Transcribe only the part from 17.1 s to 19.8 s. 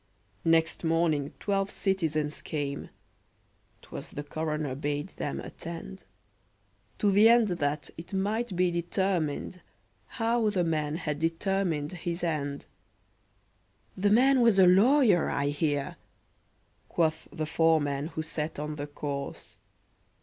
the foreman who sat on the corse.